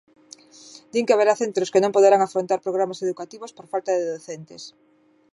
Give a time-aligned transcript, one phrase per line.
[0.93, 4.63] Din que haberá centros que non poderán afrontar programas educativos por falta de docentes.